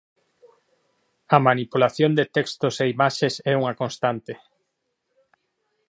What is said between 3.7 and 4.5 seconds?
constante.